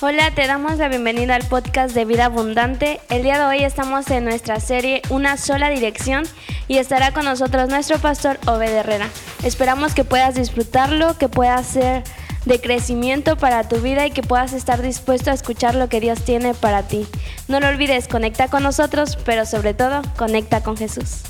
Hola, 0.00 0.32
te 0.32 0.46
damos 0.46 0.78
la 0.78 0.86
bienvenida 0.86 1.34
al 1.34 1.48
podcast 1.48 1.92
de 1.92 2.04
Vida 2.04 2.26
Abundante. 2.26 3.00
El 3.10 3.24
día 3.24 3.36
de 3.36 3.44
hoy 3.46 3.64
estamos 3.64 4.08
en 4.12 4.22
nuestra 4.22 4.60
serie 4.60 5.02
Una 5.10 5.36
sola 5.36 5.70
dirección 5.70 6.24
y 6.68 6.78
estará 6.78 7.12
con 7.12 7.24
nosotros 7.24 7.68
nuestro 7.68 7.98
pastor 7.98 8.38
Obed 8.46 8.72
Herrera. 8.72 9.08
Esperamos 9.42 9.94
que 9.94 10.04
puedas 10.04 10.36
disfrutarlo, 10.36 11.18
que 11.18 11.28
pueda 11.28 11.60
ser 11.64 12.04
de 12.44 12.60
crecimiento 12.60 13.36
para 13.36 13.68
tu 13.68 13.80
vida 13.80 14.06
y 14.06 14.12
que 14.12 14.22
puedas 14.22 14.52
estar 14.52 14.82
dispuesto 14.82 15.32
a 15.32 15.34
escuchar 15.34 15.74
lo 15.74 15.88
que 15.88 15.98
Dios 15.98 16.22
tiene 16.22 16.54
para 16.54 16.86
ti. 16.86 17.04
No 17.48 17.58
lo 17.58 17.66
olvides, 17.66 18.06
conecta 18.06 18.46
con 18.46 18.62
nosotros, 18.62 19.18
pero 19.24 19.46
sobre 19.46 19.74
todo, 19.74 20.02
conecta 20.16 20.62
con 20.62 20.76
Jesús. 20.76 21.22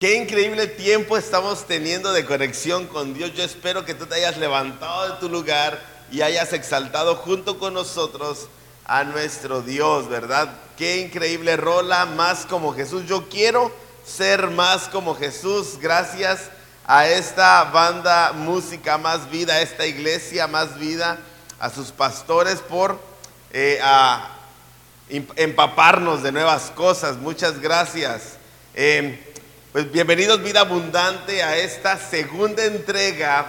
Qué 0.00 0.16
increíble 0.16 0.66
tiempo 0.66 1.16
estamos 1.16 1.64
teniendo 1.68 2.12
de 2.12 2.24
conexión 2.24 2.88
con 2.88 3.14
Dios. 3.14 3.34
Yo 3.34 3.44
espero 3.44 3.84
que 3.84 3.94
tú 3.94 4.06
te 4.06 4.16
hayas 4.16 4.36
levantado 4.36 5.12
de 5.12 5.20
tu 5.20 5.28
lugar 5.28 5.99
y 6.10 6.22
hayas 6.22 6.52
exaltado 6.52 7.16
junto 7.16 7.58
con 7.58 7.74
nosotros 7.74 8.48
a 8.84 9.04
nuestro 9.04 9.62
Dios, 9.62 10.08
¿verdad? 10.08 10.48
Qué 10.76 10.98
increíble 10.98 11.56
rola, 11.56 12.06
más 12.06 12.46
como 12.46 12.74
Jesús. 12.74 13.04
Yo 13.06 13.28
quiero 13.28 13.70
ser 14.04 14.48
más 14.48 14.88
como 14.88 15.14
Jesús. 15.14 15.78
Gracias 15.80 16.50
a 16.84 17.06
esta 17.06 17.62
banda 17.64 18.32
Música 18.32 18.98
Más 18.98 19.30
Vida, 19.30 19.54
a 19.54 19.60
esta 19.60 19.86
iglesia 19.86 20.48
Más 20.48 20.78
Vida, 20.78 21.18
a 21.60 21.70
sus 21.70 21.92
pastores 21.92 22.58
por 22.58 22.98
eh, 23.52 23.80
empaparnos 25.08 26.24
de 26.24 26.32
nuevas 26.32 26.72
cosas. 26.72 27.16
Muchas 27.16 27.60
gracias. 27.60 28.38
Eh, 28.74 29.32
pues 29.70 29.92
bienvenidos 29.92 30.42
Vida 30.42 30.62
Abundante 30.62 31.44
a 31.44 31.56
esta 31.56 31.96
segunda 31.96 32.64
entrega 32.64 33.46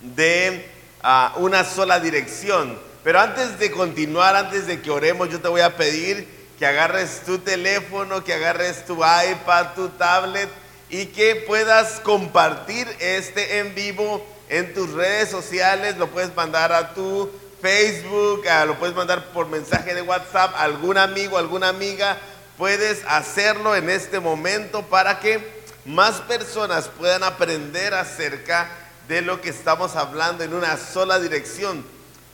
de 0.00 0.75
ah, 1.06 1.34
una 1.36 1.64
sola 1.64 2.00
dirección. 2.00 2.78
Pero 3.04 3.20
antes 3.20 3.58
de 3.58 3.70
continuar, 3.70 4.34
antes 4.34 4.66
de 4.66 4.82
que 4.82 4.90
oremos, 4.90 5.30
yo 5.30 5.40
te 5.40 5.48
voy 5.48 5.60
a 5.60 5.76
pedir 5.76 6.28
que 6.58 6.66
agarres 6.66 7.22
tu 7.24 7.38
teléfono, 7.38 8.24
que 8.24 8.34
agarres 8.34 8.84
tu 8.84 8.96
iPad, 8.96 9.74
tu 9.74 9.88
tablet 9.90 10.48
y 10.90 11.06
que 11.06 11.36
puedas 11.36 12.00
compartir 12.00 12.88
este 12.98 13.60
en 13.60 13.74
vivo 13.74 14.26
en 14.48 14.74
tus 14.74 14.90
redes 14.92 15.30
sociales. 15.30 15.96
Lo 15.98 16.08
puedes 16.08 16.34
mandar 16.34 16.72
a 16.72 16.94
tu 16.94 17.30
Facebook, 17.62 18.44
lo 18.66 18.78
puedes 18.78 18.96
mandar 18.96 19.28
por 19.28 19.46
mensaje 19.48 19.94
de 19.94 20.02
WhatsApp 20.02 20.54
a 20.56 20.64
algún 20.64 20.98
amigo, 20.98 21.38
alguna 21.38 21.68
amiga 21.68 22.18
puedes 22.56 23.04
hacerlo 23.06 23.76
en 23.76 23.90
este 23.90 24.20
momento 24.20 24.82
para 24.82 25.20
que 25.20 25.56
más 25.84 26.20
personas 26.22 26.88
puedan 26.88 27.22
aprender 27.22 27.94
acerca 27.94 28.64
de 28.64 28.85
lo 29.08 29.40
que 29.40 29.50
estamos 29.50 29.96
hablando 29.96 30.44
en 30.44 30.52
una 30.54 30.76
sola 30.76 31.18
dirección. 31.20 31.84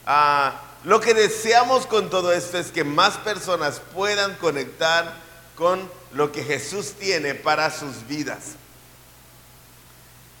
Ah, 0.05 0.61
lo 0.83 0.99
que 0.99 1.13
deseamos 1.13 1.85
con 1.85 2.09
todo 2.09 2.33
esto 2.33 2.57
es 2.57 2.71
que 2.71 2.83
más 2.83 3.17
personas 3.17 3.81
puedan 3.93 4.35
conectar 4.35 5.15
con 5.55 5.89
lo 6.13 6.31
que 6.31 6.43
Jesús 6.43 6.93
tiene 6.99 7.35
para 7.35 7.71
sus 7.71 8.07
vidas. 8.07 8.55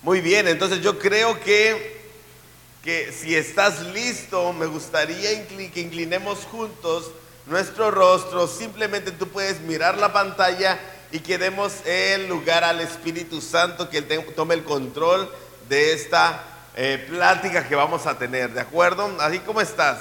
Muy 0.01 0.19
bien, 0.19 0.47
entonces 0.47 0.81
yo 0.81 0.99
creo 0.99 1.39
que, 1.39 2.01
que 2.83 3.13
si 3.13 3.35
estás 3.35 3.81
listo, 3.87 4.51
me 4.51 4.65
gustaría 4.65 5.47
que 5.47 5.79
inclinemos 5.79 6.39
juntos 6.39 7.11
nuestro 7.45 7.91
rostro, 7.91 8.47
simplemente 8.47 9.11
tú 9.11 9.27
puedes 9.29 9.61
mirar 9.61 9.97
la 9.97 10.11
pantalla 10.11 10.79
y 11.11 11.19
que 11.19 11.37
demos 11.37 11.73
el 11.85 12.27
lugar 12.27 12.63
al 12.63 12.81
Espíritu 12.81 13.39
Santo 13.39 13.89
que 13.89 14.01
tome 14.01 14.55
el 14.55 14.63
control 14.63 15.29
de 15.69 15.93
esta 15.93 16.43
eh, 16.75 17.05
plática 17.09 17.67
que 17.67 17.75
vamos 17.75 18.05
a 18.05 18.17
tener, 18.17 18.53
¿de 18.53 18.61
acuerdo? 18.61 19.09
Así 19.19 19.39
como 19.39 19.61
estás. 19.61 19.99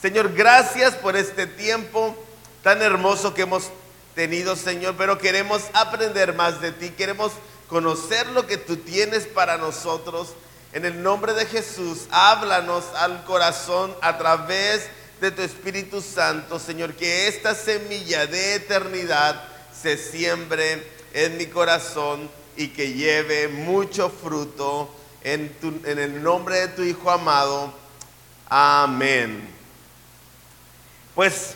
Señor, 0.00 0.32
gracias 0.32 0.94
por 0.94 1.16
este 1.16 1.46
tiempo 1.46 2.16
tan 2.62 2.82
hermoso 2.82 3.34
que 3.34 3.42
hemos 3.42 3.70
tenido, 4.14 4.56
Señor, 4.56 4.94
pero 4.96 5.18
queremos 5.18 5.62
aprender 5.72 6.34
más 6.34 6.60
de 6.60 6.72
ti, 6.72 6.90
queremos 6.90 7.32
conocer 7.68 8.26
lo 8.28 8.46
que 8.46 8.56
tú 8.56 8.76
tienes 8.76 9.26
para 9.26 9.56
nosotros. 9.56 10.34
En 10.72 10.84
el 10.84 11.02
nombre 11.02 11.32
de 11.32 11.46
Jesús, 11.46 12.06
háblanos 12.10 12.84
al 12.96 13.24
corazón 13.24 13.94
a 14.02 14.18
través 14.18 14.84
de 14.84 15.06
de 15.20 15.30
tu 15.30 15.42
Espíritu 15.42 16.02
Santo, 16.02 16.58
Señor, 16.58 16.94
que 16.94 17.28
esta 17.28 17.54
semilla 17.54 18.26
de 18.26 18.54
eternidad 18.54 19.42
se 19.72 19.96
siembre 19.96 20.86
en 21.14 21.38
mi 21.38 21.46
corazón 21.46 22.28
y 22.56 22.68
que 22.68 22.92
lleve 22.92 23.48
mucho 23.48 24.10
fruto 24.10 24.94
en, 25.22 25.54
en 25.84 25.98
el 25.98 26.22
nombre 26.22 26.60
de 26.60 26.68
tu 26.68 26.82
Hijo 26.82 27.10
amado. 27.10 27.72
Amén. 28.48 29.48
Pues 31.14 31.54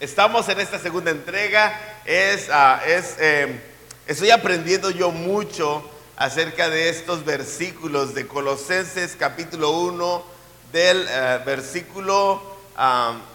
estamos 0.00 0.48
en 0.48 0.60
esta 0.60 0.78
segunda 0.78 1.10
entrega. 1.10 1.78
Es, 2.04 2.48
ah, 2.50 2.80
eh, 2.86 3.60
estoy 4.06 4.30
aprendiendo 4.30 4.90
yo 4.90 5.10
mucho 5.10 5.88
acerca 6.16 6.68
de 6.68 6.88
estos 6.88 7.24
versículos 7.24 8.14
de 8.14 8.26
Colosenses 8.26 9.16
capítulo 9.18 9.70
1 9.70 10.24
del 10.72 11.06
eh, 11.08 11.40
versículo 11.44 12.54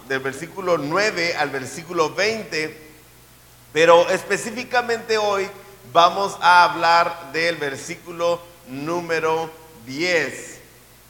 del 0.08 0.20
versículo 0.20 0.78
9 0.78 1.36
al 1.36 1.50
versículo 1.50 2.14
20, 2.14 2.78
pero 3.72 4.10
específicamente 4.10 5.18
hoy 5.18 5.48
vamos 5.92 6.38
a 6.42 6.64
hablar 6.64 7.32
del 7.34 7.56
versículo 7.58 8.42
número 8.68 9.52
10. 9.86 10.60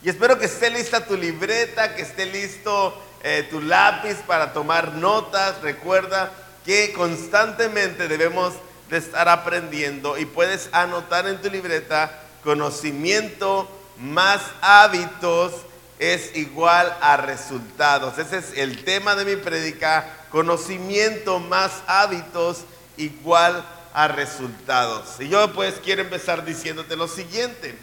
Y 0.04 0.10
espero 0.10 0.40
que 0.40 0.46
esté 0.46 0.70
lista 0.70 1.06
tu 1.06 1.18
libreta, 1.18 1.96
que 1.96 2.04
esté 2.04 2.26
listo 2.26 2.98
eh, 3.24 3.48
tu 3.50 3.62
lápiz 3.62 4.16
para 4.26 4.54
tomar 4.54 4.94
notas. 4.94 5.62
Recuerda 5.62 6.32
que 6.66 6.94
constantemente 6.94 8.08
debemos 8.08 8.54
de 8.90 8.98
estar 8.98 9.28
aprendiendo 9.28 10.18
y 10.18 10.26
puedes 10.26 10.70
anotar 10.72 11.28
en 11.28 11.42
tu 11.42 11.50
libreta 11.50 12.12
conocimiento 12.44 13.70
más 13.98 14.42
hábitos 14.62 15.54
es 16.00 16.36
igual 16.36 16.96
a 17.02 17.18
resultados. 17.18 18.18
Ese 18.18 18.38
es 18.38 18.54
el 18.56 18.84
tema 18.86 19.16
de 19.16 19.26
mi 19.26 19.36
predica, 19.36 20.08
conocimiento 20.32 21.40
más 21.40 21.72
hábitos 21.88 22.64
igual 22.98 23.58
a 23.58 23.79
resultados. 24.08 25.20
Y 25.20 25.30
yo 25.30 25.54
pues 25.54 25.76
quiero 25.84 26.02
empezar 26.02 26.46
diciéndote 26.46 26.96
lo 26.96 27.08
siguiente. 27.08 27.78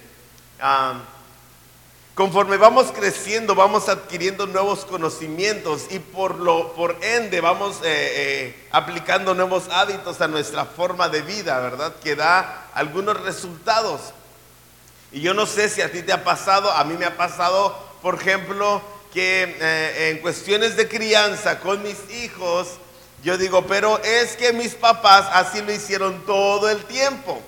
conforme 2.15 2.56
vamos 2.56 2.93
creciendo, 2.93 3.54
vamos 3.54 3.88
adquiriendo 3.88 4.47
nuevos 4.47 4.84
conocimientos 4.87 5.87
y 5.91 5.99
por, 5.99 6.37
lo, 6.37 6.72
por 6.72 6.97
ende 7.03 7.41
vamos 7.41 7.77
eh, 7.78 7.84
eh, 7.84 8.69
aplicando 8.72 9.34
nuevos 9.34 9.69
hábitos 9.71 10.21
a 10.21 10.28
nuestra 10.28 10.65
forma 10.65 11.09
de 11.09 11.22
vida, 11.22 11.60
¿verdad? 11.60 11.94
Que 12.03 12.16
da 12.16 12.69
algunos 12.75 13.21
resultados. 13.21 14.12
Y 15.12 15.21
yo 15.21 15.34
no 15.34 15.47
sé 15.47 15.69
si 15.69 15.83
a 15.83 15.93
ti 15.93 16.03
te 16.03 16.12
ha 16.12 16.25
pasado, 16.25 16.71
a 16.72 16.84
mí 16.84 16.97
me 16.97 17.04
ha 17.04 17.16
pasado 17.16 17.87
por 18.06 18.15
ejemplo, 18.15 18.81
que 19.12 19.56
eh, 19.60 20.10
en 20.10 20.19
cuestiones 20.19 20.77
de 20.77 20.87
crianza 20.87 21.59
con 21.59 21.83
mis 21.83 21.98
hijos, 22.22 22.78
yo 23.26 23.37
digo, 23.37 23.66
pero 23.66 24.00
es 24.04 24.37
que 24.37 24.53
mis 24.53 24.76
papás 24.76 25.28
así 25.32 25.60
lo 25.60 25.72
hicieron 25.72 26.25
todo 26.26 26.70
el 26.70 26.84
tiempo. 26.84 27.42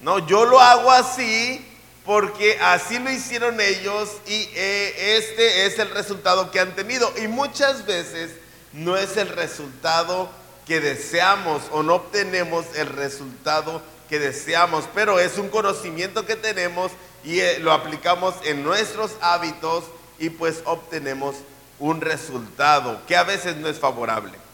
No, 0.00 0.18
yo 0.26 0.44
lo 0.44 0.60
hago 0.60 0.90
así 0.90 1.66
porque 2.04 2.58
así 2.60 2.98
lo 2.98 3.10
hicieron 3.10 3.62
ellos 3.62 4.10
y 4.26 4.46
eh, 4.54 5.16
este 5.16 5.64
es 5.64 5.78
el 5.78 5.88
resultado 5.88 6.50
que 6.50 6.60
han 6.60 6.76
tenido. 6.76 7.10
Y 7.16 7.28
muchas 7.28 7.86
veces 7.86 8.32
no 8.74 8.98
es 8.98 9.16
el 9.16 9.30
resultado 9.30 10.28
que 10.66 10.80
deseamos 10.80 11.62
o 11.72 11.82
no 11.82 11.94
obtenemos 11.94 12.66
el 12.76 12.88
resultado 12.90 13.80
que 14.10 14.18
deseamos, 14.18 14.84
pero 14.94 15.18
es 15.18 15.38
un 15.38 15.48
conocimiento 15.48 16.26
que 16.26 16.36
tenemos 16.36 16.92
y 17.24 17.40
eh, 17.40 17.58
lo 17.58 17.72
aplicamos 17.72 18.34
en 18.44 18.62
nuestros 18.62 19.12
hábitos 19.22 19.84
y 20.18 20.28
pues 20.28 20.60
obtenemos 20.66 21.36
un 21.78 22.02
resultado 22.02 23.00
que 23.06 23.16
a 23.16 23.24
veces 23.24 23.56
no 23.56 23.66
es 23.70 23.78
favorable. 23.78 24.47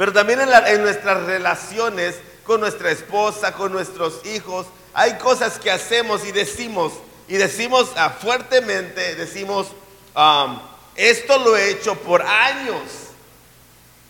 Pero 0.00 0.14
también 0.14 0.40
en, 0.40 0.80
nuestras 0.80 1.24
relaciones 1.24 2.14
con 2.44 2.58
nuestra 2.58 2.90
esposa, 2.90 3.52
con 3.52 3.70
nuestros 3.70 4.24
hijos, 4.24 4.64
hay 4.94 5.18
cosas 5.18 5.58
que 5.58 5.70
hacemos 5.70 6.24
y 6.24 6.32
decimos, 6.32 6.94
y 7.28 7.34
decimos 7.36 7.90
ah, 7.96 8.08
fuertemente, 8.08 9.14
decimos, 9.14 9.66
esto 10.94 11.38
lo 11.40 11.54
he 11.54 11.72
hecho 11.72 11.96
por 11.96 12.22
años. 12.22 12.80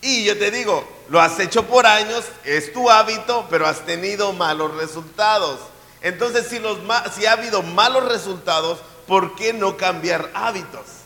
Y 0.01 0.23
yo 0.23 0.39
te 0.39 0.49
digo, 0.49 0.87
lo 1.09 1.19
has 1.19 1.37
hecho 1.41 1.67
por 1.67 1.85
años, 1.85 2.23
es 2.45 2.71
tu 2.71 2.89
hábito, 2.89 3.47
pero 3.49 3.67
has 3.67 3.85
tenido 3.85 4.31
malos 4.31 4.73
resultados. 4.77 5.59
Entonces, 6.01 6.47
si, 6.47 6.59
los, 6.59 6.77
si 7.13 7.25
ha 7.25 7.33
habido 7.33 7.63
malos 7.63 8.07
resultados, 8.07 8.79
¿por 9.07 9.35
qué 9.35 9.51
no 9.51 9.75
cambiar 9.75 10.31
hábitos? 10.35 11.00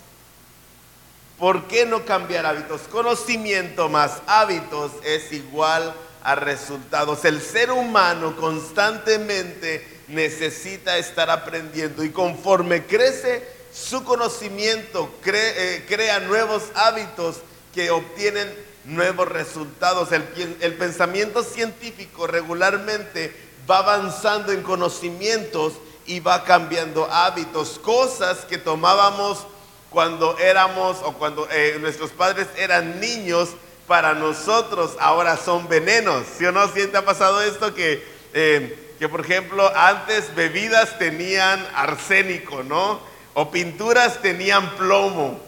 ¿Por 1.39 1.67
qué 1.67 1.85
no 1.85 2.05
cambiar 2.05 2.45
hábitos? 2.45 2.81
Conocimiento 2.89 3.89
más 3.89 4.21
hábitos 4.25 4.91
es 5.03 5.33
igual 5.33 5.93
a 6.23 6.35
resultados. 6.35 7.25
El 7.25 7.41
ser 7.41 7.71
humano 7.71 8.37
constantemente 8.37 9.85
necesita 10.07 10.97
estar 10.97 11.29
aprendiendo 11.29 12.03
y 12.03 12.11
conforme 12.11 12.85
crece 12.85 13.45
su 13.73 14.05
conocimiento 14.05 15.13
eh, 15.25 15.85
crea 15.87 16.21
nuevos 16.21 16.63
hábitos 16.73 17.41
que 17.73 17.91
obtienen 17.91 18.51
nuevos 18.85 19.27
resultados. 19.27 20.13
El, 20.13 20.23
el 20.61 20.73
pensamiento 20.75 21.43
científico 21.43 22.27
regularmente 22.27 23.35
va 23.69 23.79
avanzando 23.79 24.53
en 24.53 24.63
conocimientos 24.63 25.73
y 26.05 26.21
va 26.21 26.45
cambiando 26.45 27.11
hábitos, 27.11 27.79
cosas 27.79 28.45
que 28.45 28.57
tomábamos 28.57 29.45
cuando 29.89 30.37
éramos 30.39 30.97
o 31.03 31.13
cuando 31.13 31.47
eh, 31.51 31.77
nuestros 31.79 32.11
padres 32.11 32.47
eran 32.57 32.99
niños, 32.99 33.49
para 33.87 34.13
nosotros 34.13 34.95
ahora 34.99 35.37
son 35.37 35.67
venenos. 35.67 36.25
¿Sí 36.37 36.45
o 36.45 36.51
no? 36.51 36.67
¿Sí 36.67 36.87
te 36.87 36.97
ha 36.97 37.05
pasado 37.05 37.41
esto 37.41 37.73
que, 37.73 38.03
eh, 38.33 38.93
que, 38.99 39.09
por 39.09 39.21
ejemplo, 39.21 39.71
antes 39.75 40.33
bebidas 40.35 40.97
tenían 40.97 41.65
arsénico, 41.75 42.63
¿no? 42.63 42.99
O 43.33 43.51
pinturas 43.51 44.21
tenían 44.21 44.75
plomo. 44.75 45.39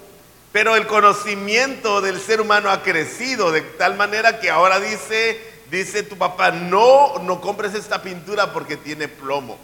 Pero 0.51 0.75
el 0.75 0.87
conocimiento 0.87 2.01
del 2.01 2.19
ser 2.19 2.41
humano 2.41 2.69
ha 2.69 2.81
crecido 2.83 3.51
de 3.51 3.61
tal 3.61 3.95
manera 3.95 4.39
que 4.39 4.49
ahora 4.49 4.79
dice, 4.79 5.39
dice 5.69 6.03
tu 6.03 6.17
papá, 6.17 6.51
no, 6.51 7.19
no 7.19 7.41
compres 7.41 7.73
esta 7.73 8.01
pintura 8.01 8.53
porque 8.53 8.77
tiene 8.77 9.07
plomo 9.07 9.57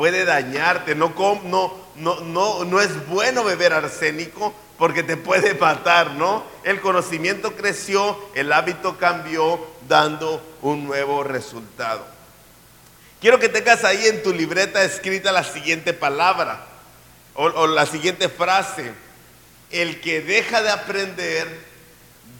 puede 0.00 0.24
dañarte, 0.24 0.94
no, 0.94 1.12
no, 1.44 1.76
no, 1.96 2.20
no, 2.20 2.64
no 2.64 2.80
es 2.80 3.06
bueno 3.08 3.44
beber 3.44 3.74
arsénico 3.74 4.54
porque 4.78 5.02
te 5.02 5.18
puede 5.18 5.52
matar, 5.52 6.12
¿no? 6.12 6.42
El 6.64 6.80
conocimiento 6.80 7.54
creció, 7.54 8.18
el 8.34 8.50
hábito 8.50 8.96
cambió, 8.96 9.60
dando 9.86 10.42
un 10.62 10.86
nuevo 10.86 11.22
resultado. 11.22 12.06
Quiero 13.20 13.38
que 13.38 13.50
tengas 13.50 13.84
ahí 13.84 14.06
en 14.06 14.22
tu 14.22 14.32
libreta 14.32 14.82
escrita 14.84 15.32
la 15.32 15.44
siguiente 15.44 15.92
palabra 15.92 16.64
o, 17.34 17.66
la 17.66 17.84
siguiente 17.84 18.30
frase. 18.30 18.94
El 19.70 20.00
que 20.00 20.22
deja 20.22 20.62
de 20.62 20.70
aprender, 20.70 21.46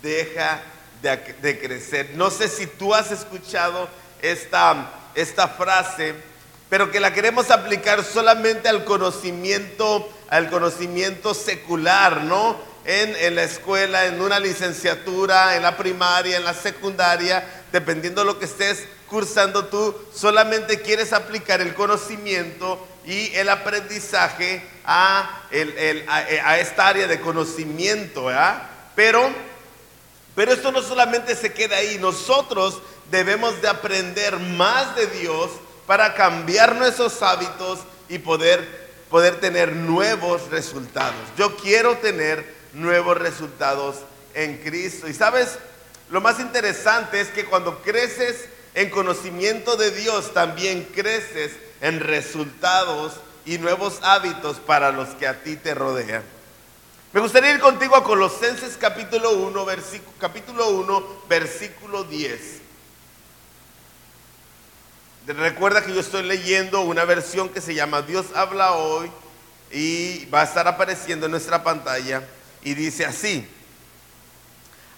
deja 0.00 0.62
de, 1.02 1.14
de, 1.42 1.58
crecer. 1.60 2.12
No 2.14 2.30
sé 2.30 2.48
si 2.48 2.66
tú 2.66 2.94
has 2.94 3.10
escuchado 3.10 3.86
esta, 4.22 4.90
esta 5.14 5.46
frase 5.46 6.29
pero 6.70 6.92
que 6.92 7.00
la 7.00 7.12
queremos 7.12 7.50
aplicar 7.50 8.04
solamente 8.04 8.68
al 8.68 8.84
conocimiento, 8.84 10.08
al 10.30 10.48
conocimiento 10.48 11.34
secular, 11.34 12.22
¿no? 12.22 12.70
En, 12.84 13.34
la 13.34 13.42
escuela, 13.42 14.06
en 14.06 14.20
una 14.20 14.40
licenciatura, 14.40 15.56
en 15.56 15.62
la 15.62 15.76
primaria, 15.76 16.36
en 16.36 16.44
la 16.44 16.54
secundaria, 16.54 17.44
dependiendo 17.72 18.22
de 18.22 18.26
lo 18.26 18.38
que 18.38 18.46
estés 18.46 18.84
cursando 19.08 19.66
tú, 19.66 19.94
solamente 20.14 20.80
quieres 20.80 21.12
aplicar 21.12 21.60
el 21.60 21.74
conocimiento 21.74 22.84
y 23.04 23.34
el 23.34 23.48
aprendizaje 23.48 24.62
a, 24.84 25.42
a, 26.08 26.58
esta 26.58 26.88
área 26.88 27.06
de 27.06 27.20
conocimiento, 27.20 28.26
¿verdad? 28.26 28.62
Pero, 28.94 29.28
pero 30.34 30.52
esto 30.52 30.72
no 30.72 30.82
solamente 30.82 31.36
se 31.36 31.52
queda 31.52 31.76
ahí, 31.76 31.98
nosotros 31.98 32.80
debemos 33.10 33.60
de 33.60 33.68
aprender 33.68 34.38
más 34.38 34.96
de 34.96 35.06
Dios, 35.06 35.50
para 35.90 36.14
cambiar 36.14 36.76
nuestros 36.76 37.20
hábitos 37.20 37.80
y 38.08 38.20
poder, 38.20 38.64
poder 39.10 39.40
tener 39.40 39.72
nuevos 39.72 40.48
resultados. 40.48 41.16
Yo 41.36 41.56
quiero 41.56 41.96
tener 41.96 42.46
nuevos 42.74 43.18
resultados 43.18 43.96
en 44.32 44.58
Cristo. 44.58 45.08
Y 45.08 45.14
sabes, 45.14 45.58
lo 46.08 46.20
más 46.20 46.38
interesante 46.38 47.20
es 47.20 47.26
que 47.30 47.44
cuando 47.44 47.82
creces 47.82 48.48
en 48.74 48.88
conocimiento 48.88 49.74
de 49.74 49.90
Dios, 49.90 50.32
también 50.32 50.84
creces 50.94 51.56
en 51.80 51.98
resultados 51.98 53.14
y 53.44 53.58
nuevos 53.58 53.98
hábitos 54.02 54.60
para 54.60 54.92
los 54.92 55.08
que 55.16 55.26
a 55.26 55.42
ti 55.42 55.56
te 55.56 55.74
rodean. 55.74 56.22
Me 57.12 57.20
gustaría 57.20 57.50
ir 57.50 57.58
contigo 57.58 57.96
a 57.96 58.04
Colosenses 58.04 58.76
capítulo 58.78 59.32
1, 59.32 59.64
versículo, 59.64 60.12
capítulo 60.20 60.68
1, 60.68 61.24
versículo 61.28 62.04
10. 62.04 62.59
Recuerda 65.26 65.84
que 65.84 65.92
yo 65.92 66.00
estoy 66.00 66.22
leyendo 66.22 66.80
una 66.80 67.04
versión 67.04 67.50
que 67.50 67.60
se 67.60 67.74
llama 67.74 68.02
Dios 68.02 68.26
habla 68.34 68.72
hoy 68.72 69.10
y 69.70 70.24
va 70.26 70.40
a 70.40 70.44
estar 70.44 70.66
apareciendo 70.66 71.26
en 71.26 71.32
nuestra 71.32 71.62
pantalla 71.62 72.26
y 72.62 72.74
dice 72.74 73.04
así, 73.04 73.46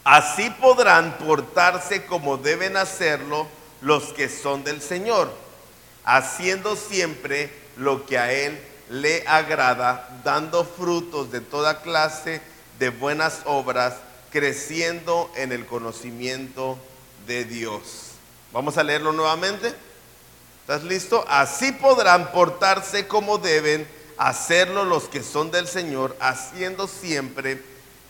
así 0.04 0.48
podrán 0.50 1.19
portarse 1.19 2.06
como 2.06 2.36
deben 2.36 2.76
hacerlo 2.76 3.48
los 3.80 4.12
que 4.12 4.28
son 4.28 4.62
del 4.62 4.80
Señor, 4.80 5.32
haciendo 6.04 6.76
siempre 6.76 7.52
lo 7.76 8.06
que 8.06 8.16
a 8.16 8.32
Él 8.32 8.58
le 8.90 9.26
agrada, 9.26 10.20
dando 10.24 10.64
frutos 10.64 11.32
de 11.32 11.40
toda 11.40 11.82
clase 11.82 12.40
de 12.78 12.90
buenas 12.90 13.40
obras, 13.44 13.94
creciendo 14.30 15.30
en 15.34 15.50
el 15.50 15.66
conocimiento 15.66 16.78
de 17.26 17.44
Dios. 17.44 18.12
Vamos 18.52 18.78
a 18.78 18.84
leerlo 18.84 19.12
nuevamente. 19.12 19.74
¿Estás 20.62 20.84
listo? 20.84 21.24
Así 21.28 21.72
podrán 21.72 22.30
portarse 22.30 23.08
como 23.08 23.38
deben 23.38 23.86
hacerlo 24.16 24.84
los 24.84 25.04
que 25.04 25.24
son 25.24 25.50
del 25.50 25.66
Señor, 25.66 26.16
haciendo 26.20 26.86
siempre 26.86 27.60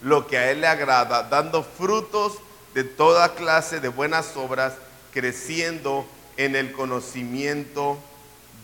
lo 0.03 0.27
que 0.27 0.37
a 0.37 0.51
Él 0.51 0.61
le 0.61 0.67
agrada, 0.67 1.23
dando 1.23 1.63
frutos 1.63 2.35
de 2.75 2.85
toda 2.85 3.35
clase 3.35 3.81
de 3.81 3.89
buenas 3.89 4.37
obras, 4.37 4.75
creciendo 5.13 6.07
en 6.37 6.55
el 6.55 6.73
conocimiento 6.73 7.99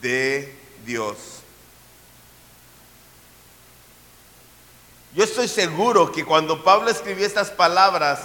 de 0.02 0.55
Dios. 0.85 1.17
Yo 5.14 5.25
estoy 5.25 5.49
seguro 5.49 6.12
que 6.12 6.26
cuando 6.26 6.62
Pablo 6.62 6.90
escribió 6.90 7.25
estas 7.25 7.50
palabras, 7.50 8.20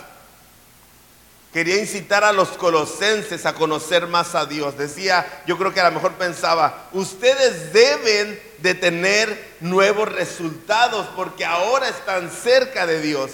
Quería 1.53 1.77
incitar 1.77 2.23
a 2.23 2.31
los 2.31 2.49
colosenses 2.49 3.45
a 3.45 3.53
conocer 3.53 4.07
más 4.07 4.33
a 4.33 4.47
Dios. 4.47 4.75
Decía, 4.75 5.43
yo 5.45 5.55
creo 5.55 5.71
que 5.71 5.79
a 5.79 5.89
lo 5.89 5.91
mejor 5.91 6.13
pensaba, 6.13 6.87
ustedes 6.93 7.71
deben 7.71 8.41
de 8.57 8.73
tener 8.73 9.55
nuevos 9.59 10.11
resultados 10.11 11.05
porque 11.15 11.45
ahora 11.45 11.89
están 11.89 12.31
cerca 12.31 12.87
de 12.87 13.01
Dios. 13.01 13.29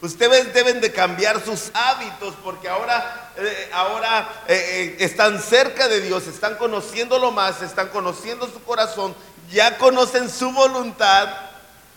Ustedes 0.00 0.54
deben 0.54 0.80
de 0.80 0.92
cambiar 0.92 1.44
sus 1.44 1.72
hábitos 1.74 2.34
porque 2.44 2.68
ahora, 2.68 3.32
eh, 3.38 3.70
ahora 3.72 4.44
eh, 4.46 4.54
eh, 5.00 5.04
están 5.04 5.42
cerca 5.42 5.88
de 5.88 6.00
Dios, 6.00 6.28
están 6.28 6.56
conociéndolo 6.56 7.32
más, 7.32 7.60
están 7.60 7.88
conociendo 7.88 8.46
su 8.46 8.62
corazón, 8.62 9.16
ya 9.50 9.78
conocen 9.78 10.30
su 10.30 10.52
voluntad, 10.52 11.28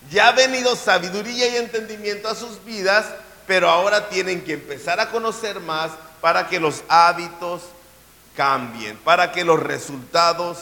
ya 0.10 0.30
ha 0.30 0.32
venido 0.32 0.76
sabiduría 0.76 1.50
y 1.50 1.58
entendimiento 1.58 2.30
a 2.30 2.34
sus 2.34 2.64
vidas 2.66 3.06
pero 3.48 3.70
ahora 3.70 4.10
tienen 4.10 4.44
que 4.44 4.54
empezar 4.54 5.00
a 5.00 5.10
conocer 5.10 5.62
más 5.62 5.92
para 6.22 6.48
que 6.50 6.60
los 6.60 6.84
hábitos 6.90 7.62
cambien, 8.36 8.98
para 8.98 9.32
que 9.32 9.46
los 9.46 9.60
resultados 9.60 10.60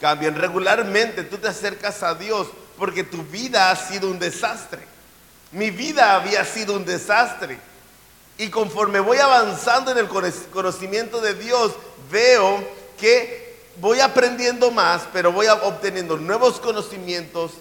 cambien. 0.00 0.34
Regularmente 0.34 1.22
tú 1.22 1.38
te 1.38 1.48
acercas 1.48 2.02
a 2.02 2.14
Dios 2.14 2.48
porque 2.76 3.04
tu 3.04 3.22
vida 3.22 3.70
ha 3.70 3.76
sido 3.76 4.10
un 4.10 4.18
desastre. 4.18 4.80
Mi 5.52 5.70
vida 5.70 6.16
había 6.16 6.44
sido 6.44 6.74
un 6.74 6.84
desastre. 6.84 7.58
Y 8.38 8.50
conforme 8.50 9.00
voy 9.00 9.18
avanzando 9.18 9.92
en 9.92 9.98
el 9.98 10.08
conocimiento 10.08 11.20
de 11.20 11.34
Dios, 11.34 11.72
veo 12.10 12.62
que 12.98 13.56
voy 13.76 14.00
aprendiendo 14.00 14.70
más, 14.70 15.02
pero 15.12 15.32
voy 15.32 15.46
obteniendo 15.46 16.16
nuevos 16.16 16.60
conocimientos 16.60 17.52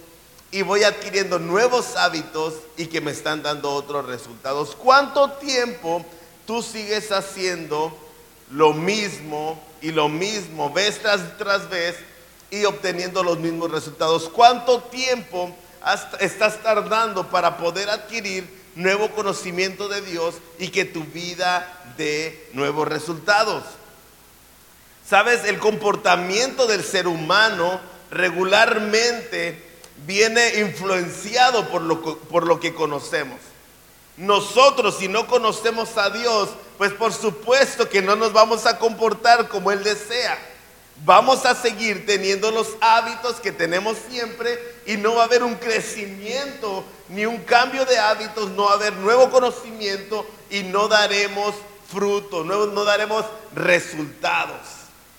y 0.56 0.62
voy 0.62 0.86
adquiriendo 0.86 1.38
nuevos 1.38 1.98
hábitos 1.98 2.54
y 2.78 2.86
que 2.86 3.02
me 3.02 3.12
están 3.12 3.44
dando 3.44 3.74
otros 3.74 4.06
resultados. 4.06 4.74
¿Cuánto 4.74 5.32
tiempo 5.32 6.06
tú 6.48 6.64
sigues 6.64 7.12
haciendo 7.12 7.94
lo 8.50 8.72
mismo 8.72 9.62
y 9.82 9.92
lo 9.92 10.08
mismo, 10.08 10.72
vez 10.72 11.02
tras, 11.02 11.70
vez, 11.70 11.98
y 12.50 12.64
obteniendo 12.64 13.22
los 13.22 13.38
mismos 13.38 13.70
resultados? 13.70 14.30
¿Cuánto 14.30 14.80
tiempo 14.84 15.54
estás 16.22 16.64
tardando 16.64 17.30
para 17.30 17.58
poder 17.58 17.90
adquirir 17.90 18.48
nuevo 18.76 19.12
conocimiento 19.12 19.90
de 19.90 20.00
Dios 20.04 20.36
y 20.58 20.70
que 20.70 20.86
tu 20.86 21.04
vida 21.04 21.84
dé 21.98 22.50
nuevos 22.54 22.88
resultados? 22.88 23.66
Sabes, 25.06 25.44
el 25.44 25.60
comportamiento 25.60 26.66
del 26.66 26.82
ser 26.82 27.08
humano 27.08 27.82
regularmente 28.10 29.65
viene 30.06 30.60
influenciado 30.60 31.70
por 31.70 31.82
lo, 31.82 32.18
por 32.18 32.46
lo 32.46 32.60
que 32.60 32.74
conocemos. 32.74 33.40
Nosotros, 34.18 34.98
si 34.98 35.08
no 35.08 35.28
conocemos 35.28 35.98
a 35.98 36.10
Dios, 36.10 36.50
pues 36.78 36.94
por 36.94 37.12
supuesto 37.14 37.90
que 37.90 38.02
no 38.02 38.16
nos 38.16 38.32
vamos 38.34 38.66
a 38.66 38.78
comportar 38.78 39.50
como 39.50 39.72
Él 39.72 39.84
desea. 39.84 40.38
Vamos 41.04 41.46
a 41.46 41.54
seguir 41.54 42.06
teniendo 42.06 42.52
los 42.52 42.70
hábitos 42.80 43.42
que 43.42 43.52
tenemos 43.52 43.98
siempre 44.10 44.58
y 44.86 44.96
no 44.96 45.16
va 45.16 45.24
a 45.24 45.26
haber 45.26 45.44
un 45.44 45.56
crecimiento 45.56 46.86
ni 47.10 47.26
un 47.26 47.40
cambio 47.40 47.86
de 47.86 48.00
hábitos, 48.00 48.52
no 48.52 48.66
va 48.66 48.72
a 48.72 48.76
haber 48.76 48.94
nuevo 48.94 49.30
conocimiento 49.30 50.26
y 50.50 50.64
no 50.64 50.88
daremos 50.88 51.54
fruto, 51.92 52.46
no, 52.46 52.68
no 52.68 52.86
daremos 52.86 53.26
resultados. 53.54 54.60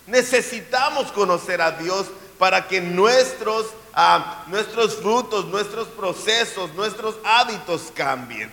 Necesitamos 0.07 1.13
conocer 1.13 1.61
a 1.61 1.73
Dios 1.73 2.07
para 2.39 2.69
que 2.69 2.81
nuestros 2.81 3.67
ah, 3.97 4.45
nuestros 4.47 4.95
frutos, 4.97 5.47
nuestros 5.47 5.89
procesos, 5.89 6.73
nuestros 6.75 7.17
hábitos 7.25 7.91
cambien. 7.95 8.53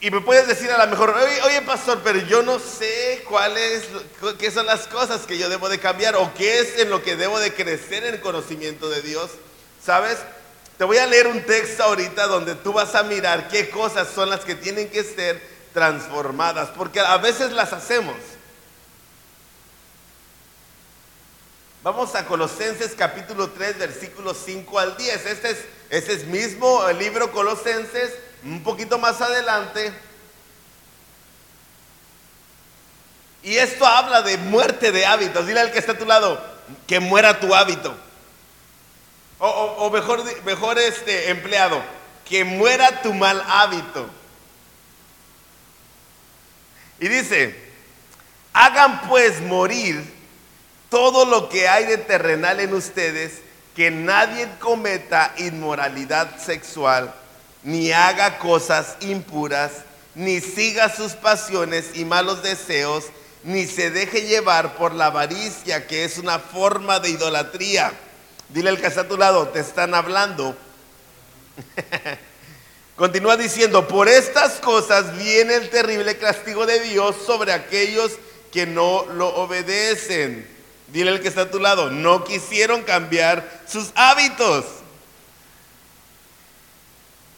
Y 0.00 0.10
me 0.10 0.20
puedes 0.20 0.48
decir 0.48 0.68
a 0.72 0.84
lo 0.84 0.90
mejor, 0.90 1.14
oye, 1.44 1.62
pastor, 1.62 2.00
pero 2.02 2.18
yo 2.18 2.42
no 2.42 2.58
sé 2.58 3.24
cuáles, 3.28 3.84
qué 4.36 4.50
son 4.50 4.66
las 4.66 4.88
cosas 4.88 5.20
que 5.26 5.38
yo 5.38 5.48
debo 5.48 5.68
de 5.68 5.78
cambiar 5.78 6.16
o 6.16 6.34
qué 6.34 6.58
es 6.58 6.80
en 6.80 6.90
lo 6.90 7.04
que 7.04 7.14
debo 7.14 7.38
de 7.38 7.54
crecer 7.54 8.02
en 8.02 8.14
el 8.14 8.20
conocimiento 8.20 8.88
de 8.88 9.02
Dios. 9.02 9.30
¿Sabes? 9.84 10.18
Te 10.76 10.84
voy 10.84 10.98
a 10.98 11.06
leer 11.06 11.28
un 11.28 11.40
texto 11.42 11.84
ahorita 11.84 12.26
donde 12.26 12.56
tú 12.56 12.72
vas 12.72 12.96
a 12.96 13.04
mirar 13.04 13.46
qué 13.46 13.70
cosas 13.70 14.08
son 14.12 14.28
las 14.28 14.40
que 14.40 14.56
tienen 14.56 14.90
que 14.90 15.04
ser 15.04 15.40
transformadas, 15.72 16.70
porque 16.70 16.98
a 16.98 17.18
veces 17.18 17.52
las 17.52 17.72
hacemos. 17.72 18.16
Vamos 21.86 22.16
a 22.16 22.26
Colosenses 22.26 22.96
capítulo 22.98 23.50
3, 23.50 23.78
versículos 23.78 24.38
5 24.44 24.76
al 24.80 24.96
10. 24.96 25.24
Este 25.24 25.50
es, 25.50 25.58
este 25.88 26.14
es 26.14 26.24
mismo 26.24 26.88
el 26.88 26.98
libro 26.98 27.30
Colosenses 27.30 28.12
un 28.42 28.64
poquito 28.64 28.98
más 28.98 29.20
adelante. 29.20 29.92
Y 33.44 33.54
esto 33.56 33.86
habla 33.86 34.22
de 34.22 34.36
muerte 34.36 34.90
de 34.90 35.06
hábitos. 35.06 35.46
Dile 35.46 35.60
al 35.60 35.70
que 35.70 35.78
está 35.78 35.92
a 35.92 35.98
tu 35.98 36.06
lado, 36.06 36.44
que 36.88 36.98
muera 36.98 37.38
tu 37.38 37.54
hábito. 37.54 37.96
O, 39.38 39.88
mejor, 39.88 40.24
mejor 40.42 40.80
este 40.80 41.30
empleado, 41.30 41.80
que 42.28 42.42
muera 42.42 43.00
tu 43.00 43.14
mal 43.14 43.40
hábito. 43.46 44.10
Y 46.98 47.06
dice, 47.06 47.56
hagan 48.52 49.02
pues 49.02 49.40
morir 49.40 50.15
todo 50.90 51.24
lo 51.24 51.48
que 51.48 51.68
hay 51.68 51.84
de 51.84 51.98
terrenal 51.98 52.60
en 52.60 52.74
ustedes, 52.74 53.40
que 53.74 53.90
nadie 53.90 54.48
cometa 54.60 55.34
inmoralidad 55.38 56.38
sexual 56.38 57.14
ni 57.66 57.90
haga 57.90 58.38
cosas 58.38 58.96
impuras, 59.00 59.72
ni 60.14 60.40
siga 60.40 60.88
sus 60.88 61.12
pasiones 61.12 61.90
y 61.94 62.04
malos 62.04 62.40
deseos, 62.44 63.06
ni 63.42 63.66
se 63.66 63.90
deje 63.90 64.22
llevar 64.22 64.76
por 64.76 64.94
la 64.94 65.06
avaricia, 65.06 65.88
que 65.88 66.04
es 66.04 66.18
una 66.18 66.38
forma 66.38 67.00
de 67.00 67.10
idolatría. 67.10 67.92
Dile 68.50 68.70
al 68.70 68.80
que 68.80 68.86
está 68.86 69.00
a 69.00 69.08
tu 69.08 69.16
lado, 69.16 69.48
te 69.48 69.58
están 69.58 69.94
hablando. 69.94 70.56
Continúa 72.96 73.36
diciendo, 73.36 73.88
por 73.88 74.08
estas 74.08 74.60
cosas 74.60 75.18
viene 75.18 75.56
el 75.56 75.68
terrible 75.68 76.16
castigo 76.18 76.66
de 76.66 76.78
Dios 76.78 77.16
sobre 77.26 77.52
aquellos 77.52 78.12
que 78.52 78.64
no 78.64 79.06
lo 79.06 79.34
obedecen. 79.34 80.55
Dile 80.88 81.10
al 81.10 81.20
que 81.20 81.28
está 81.28 81.42
a 81.42 81.50
tu 81.50 81.58
lado, 81.58 81.90
no 81.90 82.24
quisieron 82.24 82.82
cambiar 82.82 83.62
sus 83.66 83.90
hábitos. 83.94 84.64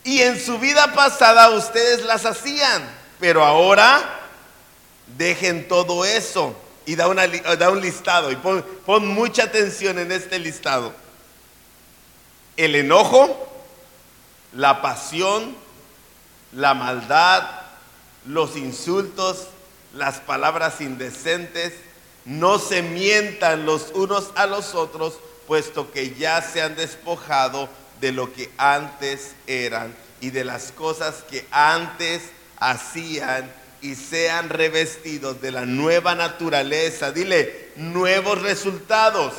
Y 0.05 0.23
en 0.23 0.41
su 0.41 0.59
vida 0.59 0.95
pasada 0.95 1.51
ustedes 1.51 2.05
las 2.05 2.25
hacían, 2.25 2.89
pero 3.19 3.45
ahora 3.45 4.21
dejen 5.17 5.69
todo 5.69 6.05
eso 6.05 6.55
y 6.87 6.95
da, 6.97 7.07
da 7.57 7.71
un 7.71 7.81
listado 7.81 8.31
y 8.31 8.37
pon 8.37 9.07
mucha 9.09 9.45
atención 9.45 9.99
en 9.99 10.13
este 10.13 10.39
listado. 10.39 10.95
El 12.57 12.75
enojo, 12.75 13.47
la 14.55 14.81
pasión, 14.81 15.55
la 16.53 16.75
maldad, 16.75 17.43
los 18.25 18.57
insultos, 18.57 19.49
las 19.95 20.21
palabras 20.21 20.81
indecentes, 20.81 21.75
no 22.29 22.59
se 22.59 22.83
mientan 22.83 23.65
los 23.65 23.91
unos 23.95 24.33
a 24.35 24.47
los 24.47 24.75
otros, 24.75 25.15
puesto 25.47 25.91
que 25.91 26.15
ya 26.15 26.43
se 26.43 26.61
han 26.61 26.77
despojado 26.77 27.71
de 28.03 28.13
lo 28.13 28.35
que 28.35 28.51
antes 28.59 29.35
eran 29.47 29.97
y 30.21 30.29
de 30.29 30.45
las 30.45 30.71
cosas 30.71 31.25
que 31.31 31.47
antes 31.51 32.23
hacían 32.59 33.51
y 33.81 33.95
sean 33.95 34.51
revestidos 34.51 35.41
de 35.41 35.53
la 35.53 35.65
nueva 35.65 36.15
naturaleza. 36.15 37.13
Dile, 37.13 37.71
nuevos 37.77 38.43
resultados, 38.43 39.33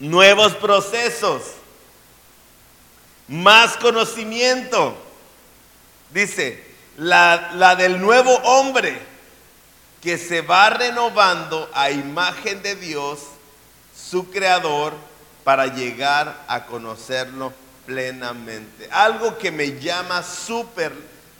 nuevos 0.00 0.56
procesos, 0.56 1.42
más 3.28 3.76
conocimiento. 3.76 4.96
Dice, 6.10 6.64
la, 6.96 7.52
la 7.54 7.76
del 7.76 8.00
nuevo 8.00 8.34
hombre 8.38 9.13
que 10.04 10.18
se 10.18 10.42
va 10.42 10.68
renovando 10.68 11.70
a 11.72 11.90
imagen 11.90 12.62
de 12.62 12.74
Dios, 12.76 13.20
su 13.96 14.30
creador, 14.30 14.92
para 15.44 15.66
llegar 15.68 16.44
a 16.46 16.66
conocerlo 16.66 17.54
plenamente. 17.86 18.86
Algo 18.90 19.38
que 19.38 19.50
me 19.50 19.80
llama 19.80 20.22
súper, 20.22 20.92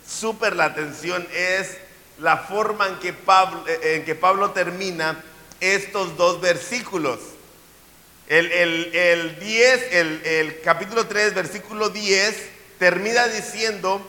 súper 0.07 0.55
la 0.55 0.65
atención 0.65 1.27
es 1.31 1.77
la 2.17 2.37
forma 2.37 2.87
en 2.87 2.95
que, 2.97 3.13
Pablo, 3.13 3.63
eh, 3.67 4.51
termina 4.55 5.23
estos 5.59 6.17
dos 6.17 6.41
versículos. 6.41 7.19
El, 8.27 8.51
el, 8.51 9.39
10, 9.39 9.93
el, 9.93 10.25
el, 10.25 10.61
capítulo 10.61 11.05
3, 11.05 11.35
versículo 11.35 11.89
10, 11.89 12.35
termina 12.79 13.27
diciendo, 13.27 14.01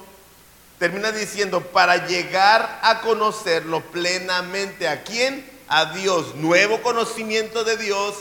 termina 0.79 1.13
diciendo, 1.13 1.61
para 1.61 2.07
llegar 2.07 2.81
a 2.83 3.01
conocerlo 3.01 3.81
plenamente. 3.91 4.89
¿A 4.89 5.03
quién? 5.03 5.49
A 5.69 5.87
Dios. 5.95 6.35
Nuevo 6.37 6.83
conocimiento 6.83 7.65
de 7.65 7.77
Dios 7.77 8.15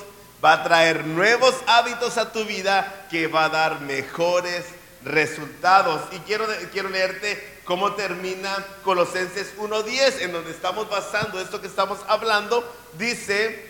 va 0.43 0.53
a 0.53 0.63
traer 0.63 1.05
nuevos 1.05 1.55
hábitos 1.67 2.17
a 2.17 2.31
tu 2.31 2.45
vida 2.45 3.07
que 3.09 3.27
va 3.27 3.45
a 3.45 3.49
dar 3.49 3.81
mejores 3.81 4.65
resultados. 5.03 6.01
Y 6.11 6.19
quiero, 6.19 6.45
quiero 6.71 6.89
leerte 6.89 7.59
cómo 7.65 7.93
termina 7.93 8.65
Colosenses 8.83 9.55
1.10, 9.57 10.21
en 10.21 10.31
donde 10.31 10.51
estamos 10.51 10.89
basando 10.89 11.39
esto 11.39 11.61
que 11.61 11.67
estamos 11.67 11.99
hablando. 12.07 12.63
Dice, 12.97 13.69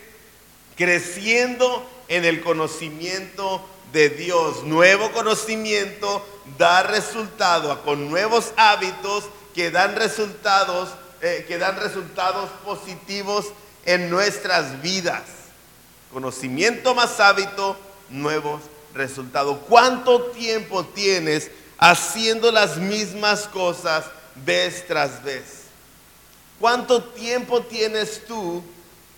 creciendo 0.76 1.90
en 2.08 2.26
el 2.26 2.44
conocimiento 2.44 3.68
de 3.96 4.10
Dios. 4.10 4.64
Nuevo 4.64 5.10
conocimiento 5.14 6.24
da 6.58 6.84
resultado 6.84 7.82
con 7.84 8.10
nuevos 8.10 8.52
hábitos 8.58 9.24
que 9.56 9.72
dan 9.72 9.96
resultados, 9.96 10.90
eh, 11.22 11.46
que 11.48 11.58
dan 11.58 11.78
resultados 11.78 12.50
positivos 12.66 13.46
en 13.86 14.10
nuestras 14.10 14.82
vidas. 14.82 15.24
Conocimiento 16.12 16.94
más 16.94 17.22
hábito, 17.22 17.78
nuevos 18.10 18.64
resultados. 18.94 19.60
¿Cuánto 19.70 20.24
tiempo 20.24 20.84
tienes 20.88 21.50
haciendo 21.78 22.52
las 22.52 22.76
mismas 22.76 23.48
cosas 23.48 24.04
vez 24.46 24.86
tras 24.88 25.24
vez? 25.24 25.68
¿Cuánto 26.60 27.02
tiempo 27.02 27.62
tienes 27.62 28.26
tú 28.26 28.62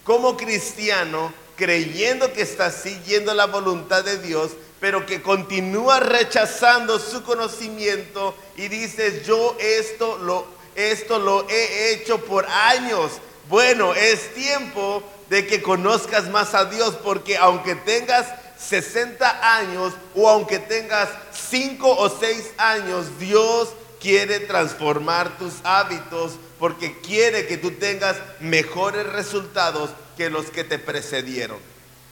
como 0.03 0.37
cristiano 0.37 1.33
creyendo 1.55 2.31
que 2.31 2.43
estás 2.43 2.75
siguiendo 2.75 3.33
la 3.33 3.47
voluntad 3.47 4.05
de 4.05 4.19
Dios, 4.19 4.51
pero 4.79 5.05
que 5.05 5.21
continúa 5.21 5.99
rechazando 5.99 6.99
su 6.99 7.23
conocimiento 7.23 8.35
y 8.55 8.67
dices, 8.67 9.25
yo 9.25 9.55
esto 9.59 10.17
lo, 10.17 10.45
esto 10.75 11.19
lo 11.19 11.47
he 11.49 11.93
hecho 11.93 12.19
por 12.25 12.45
años? 12.45 13.13
Bueno, 13.49 13.93
es 13.95 14.33
tiempo 14.33 15.03
de 15.29 15.47
que 15.47 15.61
conozcas 15.61 16.29
más 16.29 16.53
a 16.53 16.65
Dios, 16.65 16.95
porque 17.03 17.37
aunque 17.37 17.75
tengas 17.75 18.27
60 18.59 19.57
años 19.57 19.93
o 20.15 20.29
aunque 20.29 20.59
tengas 20.59 21.09
5 21.49 21.89
o 21.97 22.09
6 22.09 22.51
años, 22.57 23.19
Dios 23.19 23.69
quiere 23.99 24.39
transformar 24.39 25.37
tus 25.37 25.53
hábitos 25.63 26.33
porque 26.59 26.99
quiere 27.01 27.47
que 27.47 27.57
tú 27.57 27.71
tengas 27.71 28.17
mejores 28.39 29.05
resultados 29.07 29.91
que 30.15 30.29
los 30.29 30.47
que 30.47 30.63
te 30.63 30.79
precedieron. 30.79 31.59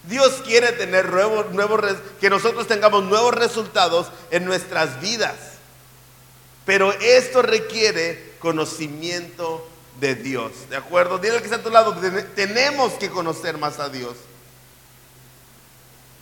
Dios 0.08 0.42
quiere 0.46 0.72
tener 0.72 1.12
nuevos, 1.12 1.52
nuevos, 1.52 1.82
que 2.20 2.30
nosotros 2.30 2.68
tengamos 2.68 3.04
nuevos 3.04 3.34
resultados 3.34 4.08
en 4.32 4.46
nuestras 4.46 5.02
vidas. 5.02 5.36
Pero 6.66 6.92
esto 6.94 7.42
requiere 7.42 8.34
conocimiento 8.40 9.68
de 10.00 10.16
Dios. 10.16 10.52
¿De 10.70 10.78
acuerdo? 10.78 11.18
Dile 11.18 11.40
que 11.40 11.46
está 11.46 11.58
a 11.58 11.64
tu 11.64 11.70
lado, 11.70 11.96
tenemos 12.36 12.94
que 12.94 13.10
conocer 13.10 13.58
más 13.58 13.80
a 13.80 13.90
Dios. 13.90 14.16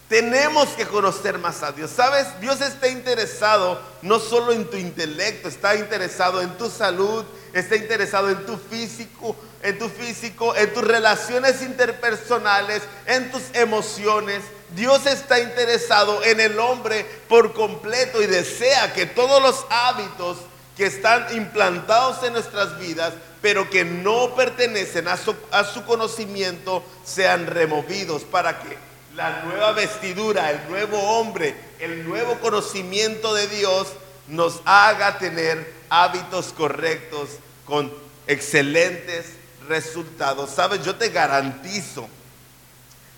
Tenemos 0.09 0.69
que 0.69 0.85
conocer 0.85 1.39
más 1.39 1.63
a 1.63 1.71
Dios. 1.71 1.89
¿Sabes? 1.89 2.27
Dios 2.39 2.61
está 2.61 2.87
interesado 2.87 3.81
no 4.01 4.19
solo 4.19 4.51
en 4.51 4.69
tu 4.69 4.77
intelecto, 4.77 5.47
está 5.47 5.75
interesado 5.75 6.41
en 6.41 6.55
tu 6.57 6.69
salud, 6.69 7.25
está 7.53 7.75
interesado 7.75 8.29
en 8.29 8.45
tu 8.45 8.57
físico, 8.57 9.35
en 9.61 9.77
tu 9.79 9.89
físico, 9.89 10.55
en 10.55 10.73
tus 10.73 10.83
relaciones 10.83 11.61
interpersonales, 11.61 12.81
en 13.05 13.31
tus 13.31 13.43
emociones. 13.53 14.41
Dios 14.75 15.05
está 15.05 15.39
interesado 15.39 16.23
en 16.23 16.39
el 16.39 16.59
hombre 16.59 17.05
por 17.29 17.53
completo 17.53 18.21
y 18.21 18.27
desea 18.27 18.93
que 18.93 19.05
todos 19.05 19.41
los 19.41 19.65
hábitos 19.69 20.37
que 20.75 20.87
están 20.87 21.27
implantados 21.35 22.23
en 22.23 22.33
nuestras 22.33 22.79
vidas 22.79 23.13
pero 23.43 23.69
que 23.69 23.83
no 23.83 24.35
pertenecen 24.35 25.09
a 25.09 25.17
su, 25.17 25.83
conocimiento 25.85 26.81
sean 27.03 27.45
removidos 27.45 28.23
para 28.23 28.57
que 28.61 28.77
la 29.17 29.43
nueva 29.43 29.73
vestidura, 29.73 30.49
el 30.49 30.69
nuevo 30.69 30.97
hombre, 30.97 31.53
el 31.79 32.07
nuevo 32.07 32.39
conocimiento 32.39 33.33
de 33.33 33.47
Dios 33.49 33.89
nos 34.29 34.61
haga 34.63 35.17
tener 35.17 35.82
hábitos 35.93 36.53
correctos 36.53 37.29
con 37.65 37.93
excelentes 38.25 39.27
resultados. 39.67 40.49
Sabes, 40.49 40.83
yo 40.83 40.95
te 40.95 41.09
garantizo. 41.09 42.07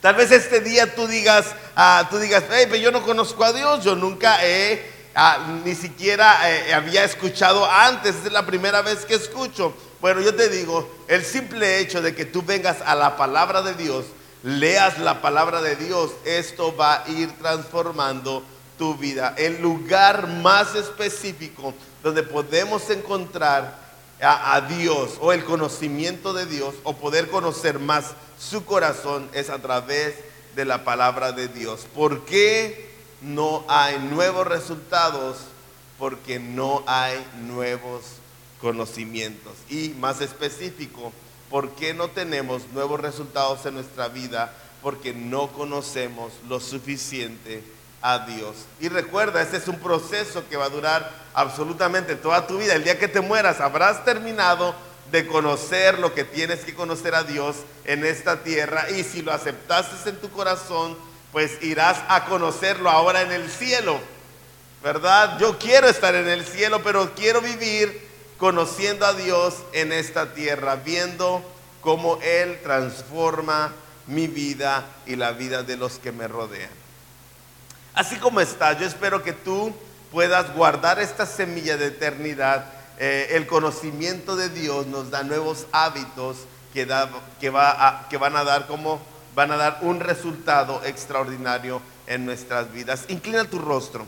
Tal 0.02 0.16
vez 0.16 0.30
este 0.32 0.60
día 0.60 0.94
tú 0.94 1.08
digas, 1.08 1.46
ah, 1.76 2.06
tú 2.10 2.18
digas, 2.20 2.44
hey, 2.52 2.66
pero 2.70 2.76
yo 2.76 2.92
no 2.92 3.02
conozco 3.02 3.46
a 3.46 3.54
Dios, 3.54 3.84
yo 3.84 3.96
nunca 3.96 4.46
he, 4.46 4.86
ah, 5.16 5.58
ni 5.64 5.74
siquiera 5.74 6.52
eh, 6.52 6.74
había 6.74 7.06
escuchado 7.06 7.66
antes, 7.66 8.14
es 8.26 8.32
la 8.32 8.46
primera 8.46 8.82
vez 8.82 9.06
que 9.06 9.16
escucho. 9.16 9.74
Bueno, 10.02 10.20
yo 10.20 10.36
te 10.36 10.50
digo, 10.50 10.94
el 11.08 11.24
simple 11.24 11.80
hecho 11.80 12.02
de 12.02 12.14
que 12.14 12.26
tú 12.26 12.44
vengas 12.44 12.78
a 12.86 12.94
la 12.94 13.16
palabra 13.16 13.62
de 13.62 13.74
Dios, 13.74 14.06
leas 14.44 15.00
la 15.00 15.22
palabra 15.22 15.62
de 15.62 15.78
Dios, 15.78 16.12
esto 16.26 16.76
va 16.76 17.04
a 17.04 17.10
ir 17.10 17.32
transformando 17.40 18.44
tu 18.78 18.96
vida. 18.96 19.34
El 19.38 19.62
lugar 19.62 20.28
más 20.28 20.76
específico 20.76 21.74
donde 22.06 22.22
podemos 22.22 22.88
encontrar 22.92 23.80
a, 24.22 24.62
Dios 24.62 25.18
o 25.22 25.34
el 25.34 25.44
conocimiento 25.44 26.34
de 26.34 26.46
Dios 26.46 26.76
o 26.84 26.96
poder 26.96 27.32
conocer 27.32 27.80
más 27.80 28.12
su 28.40 28.64
corazón 28.64 29.28
es 29.34 29.50
a 29.50 29.60
través 29.60 30.14
de 30.56 30.66
la 30.66 30.84
palabra 30.84 31.32
de 31.32 31.48
Dios. 31.48 31.88
¿Por 31.96 32.24
qué 32.26 32.92
no 33.22 33.66
hay 33.68 33.98
nuevos 33.98 34.46
resultados? 34.46 35.38
Porque 35.98 36.38
no 36.38 36.84
hay 36.86 37.26
nuevos 37.48 38.04
conocimientos. 38.62 39.54
Y 39.68 39.90
más 40.00 40.22
específico, 40.22 41.12
¿por 41.50 41.72
qué 41.72 41.96
no 41.96 42.10
tenemos 42.10 42.68
nuevos 42.72 43.00
resultados 43.00 43.66
en 43.66 43.74
nuestra 43.74 44.10
vida? 44.10 44.54
Porque 44.84 45.12
no 45.12 45.48
conocemos 45.48 46.34
lo 46.48 46.60
suficiente 46.60 47.64
a. 48.06 48.68
Y 48.80 48.90
recuerda, 48.90 49.42
este 49.42 49.58
es 49.58 49.68
un 49.68 49.80
proceso 49.80 50.48
que 50.48 50.58
va 50.58 50.66
a 50.66 50.70
durar 50.70 51.12
absolutamente 51.34 52.16
toda 52.16 52.46
tu 52.46 52.60
vida. 52.60 52.76
El 52.76 52.84
día 52.84 53.00
que 53.00 53.08
te 53.08 53.20
mueras 53.20 53.60
habrás 53.60 54.06
terminado 54.06 54.76
de 55.12 55.26
conocer 55.26 55.98
lo 55.98 56.14
que 56.14 56.24
tienes 56.24 56.60
que 56.60 56.76
conocer 56.76 57.16
a 57.16 57.24
Dios 57.24 57.56
en 57.84 58.06
esta 58.06 58.44
tierra. 58.44 58.90
Y 58.92 59.04
si 59.04 59.24
lo 59.24 59.34
aceptaste 59.34 60.10
en 60.10 60.18
tu 60.18 60.30
corazón, 60.30 60.96
pues 61.32 61.62
irás 61.64 61.98
a 62.08 62.26
conocerlo 62.26 62.92
ahora 62.92 63.24
en 63.24 63.32
el 63.32 63.50
cielo. 63.50 64.00
¿Verdad? 64.84 65.40
Yo 65.40 65.58
quiero 65.58 65.88
estar 65.88 66.14
en 66.14 66.28
el 66.28 66.46
cielo, 66.46 66.84
pero 66.84 67.16
quiero 67.16 67.42
vivir 67.42 68.08
conociendo 68.38 69.08
a 69.08 69.14
Dios 69.14 69.56
en 69.74 69.92
esta 69.92 70.36
tierra, 70.36 70.76
viendo 70.76 71.44
cómo 71.82 72.20
Él 72.22 72.60
transforma 72.62 73.74
mi 74.06 74.28
vida 74.28 74.86
y 75.08 75.16
la 75.16 75.32
vida 75.32 75.64
de 75.64 75.78
los 75.78 75.98
que 75.98 76.12
me 76.12 76.28
rodean. 76.28 76.85
Así 77.96 78.18
como 78.18 78.42
está, 78.42 78.74
yo 78.74 78.86
espero 78.86 79.24
que 79.24 79.34
tú 79.34 79.74
puedas 80.12 80.54
guardar 80.54 81.00
esta 81.00 81.26
semilla 81.26 81.78
de 81.78 81.88
eternidad. 81.88 82.66
Eh, 83.00 83.30
el 83.32 83.48
conocimiento 83.48 84.36
de 84.36 84.50
Dios 84.50 84.88
nos 84.88 85.10
da 85.12 85.24
nuevos 85.24 85.66
hábitos 85.72 86.38
que, 86.74 86.86
va 86.86 88.08
que 88.10 88.18
van 88.18 88.36
a 88.36 88.44
dar 88.44 88.68
como 88.68 89.02
van 89.36 89.52
a 89.52 89.58
dar 89.58 89.80
un 89.82 90.00
resultado 90.00 90.82
extraordinario 90.86 91.82
en 92.08 92.26
nuestras 92.26 92.72
vidas. 92.72 93.06
Inclina 93.10 93.44
tu 93.44 93.60
rostro. 93.60 94.06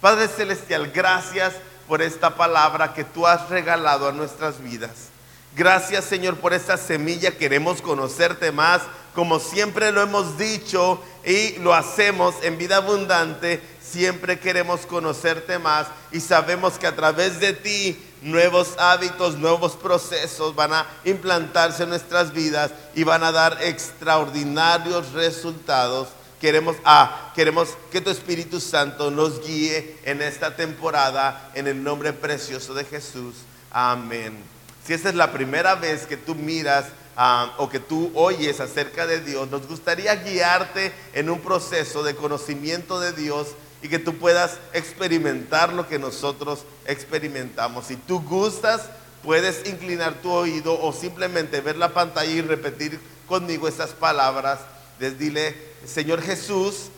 Padre 0.00 0.28
Celestial, 0.28 0.90
gracias 0.90 1.54
por 1.86 2.02
esta 2.02 2.34
palabra 2.34 2.94
que 2.94 3.04
tú 3.04 3.26
has 3.26 3.48
regalado 3.50 4.08
a 4.08 4.12
nuestras 4.12 4.62
vidas. 4.62 5.10
Gracias 5.54 6.04
Señor 6.04 6.36
por 6.36 6.52
esta 6.54 6.76
semilla. 6.76 7.36
Queremos 7.36 7.80
conocerte 7.82 8.50
más, 8.50 8.82
como 9.14 9.38
siempre 9.38 9.92
lo 9.92 10.02
hemos 10.02 10.38
dicho 10.38 11.02
y 11.26 11.58
lo 11.58 11.74
hacemos 11.74 12.36
en 12.42 12.56
vida 12.56 12.76
abundante. 12.76 13.60
Siempre 13.82 14.38
queremos 14.38 14.86
conocerte 14.86 15.58
más 15.58 15.88
y 16.12 16.20
sabemos 16.20 16.78
que 16.78 16.86
a 16.86 16.94
través 16.94 17.40
de 17.40 17.52
ti 17.52 18.00
nuevos 18.22 18.74
hábitos, 18.78 19.36
nuevos 19.36 19.72
procesos 19.76 20.54
van 20.54 20.72
a 20.72 20.86
implantarse 21.04 21.82
en 21.82 21.88
nuestras 21.88 22.32
vidas 22.32 22.70
y 22.94 23.02
van 23.02 23.24
a 23.24 23.32
dar 23.32 23.58
extraordinarios 23.60 25.12
resultados. 25.12 26.08
Queremos, 26.40 26.76
ah, 26.84 27.32
queremos 27.34 27.70
que 27.90 28.00
tu 28.00 28.10
Espíritu 28.10 28.60
Santo 28.60 29.10
nos 29.10 29.44
guíe 29.44 29.98
en 30.04 30.22
esta 30.22 30.54
temporada 30.54 31.50
en 31.54 31.66
el 31.66 31.82
nombre 31.82 32.12
precioso 32.12 32.72
de 32.72 32.84
Jesús. 32.84 33.34
Amén. 33.72 34.44
Si 34.86 34.92
esta 34.92 35.08
es 35.08 35.16
la 35.16 35.32
primera 35.32 35.74
vez 35.74 36.06
que 36.06 36.16
tú 36.16 36.36
miras 36.36 36.84
ah, 37.16 37.54
o 37.58 37.68
que 37.68 37.80
tú 37.80 38.10
oyes 38.14 38.60
acerca 38.60 39.06
de 39.06 39.20
Dios, 39.20 39.50
nos 39.50 39.66
gustaría 39.66 40.14
guiarte 40.16 40.92
en 41.12 41.30
un 41.30 41.40
proceso 41.40 42.02
de 42.02 42.14
conocimiento 42.14 43.00
de 43.00 43.12
Dios 43.12 43.48
y 43.82 43.88
que 43.88 43.98
tú 43.98 44.16
puedas 44.18 44.58
experimentar 44.72 45.72
lo 45.72 45.88
que 45.88 45.98
nosotros 45.98 46.64
experimentamos. 46.86 47.86
Si 47.86 47.96
tú 47.96 48.20
gustas, 48.20 48.82
puedes 49.22 49.66
inclinar 49.68 50.14
tu 50.22 50.30
oído 50.30 50.80
o 50.80 50.92
simplemente 50.92 51.60
ver 51.60 51.76
la 51.76 51.92
pantalla 51.92 52.30
y 52.30 52.40
repetir 52.40 53.00
conmigo 53.26 53.68
estas 53.68 53.90
palabras. 53.90 54.60
Les 54.98 55.18
dile, 55.18 55.54
Señor 55.84 56.22
Jesús, 56.22 56.90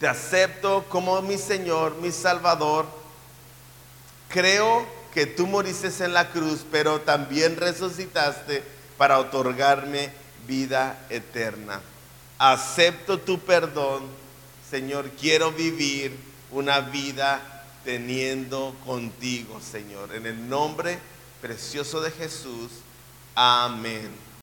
te 0.00 0.08
acepto 0.08 0.84
como 0.88 1.20
mi 1.22 1.38
Señor, 1.38 1.96
mi 1.96 2.12
Salvador. 2.12 2.86
Creo 4.28 4.86
que 5.14 5.26
tú 5.26 5.46
moriste 5.46 5.88
en 6.04 6.12
la 6.12 6.30
cruz, 6.30 6.66
pero 6.70 7.00
también 7.00 7.56
resucitaste 7.56 8.62
para 8.98 9.18
otorgarme 9.18 10.10
vida 10.46 11.06
eterna. 11.08 11.80
Acepto 12.38 13.20
tu 13.20 13.38
perdón, 13.38 14.02
Señor, 14.68 15.10
quiero 15.20 15.52
vivir 15.52 16.16
una 16.50 16.80
vida 16.80 17.64
teniendo 17.84 18.74
contigo, 18.84 19.60
Señor. 19.60 20.14
En 20.14 20.26
el 20.26 20.48
nombre 20.48 20.98
precioso 21.40 22.00
de 22.00 22.10
Jesús, 22.10 22.70
amén. 23.34 24.33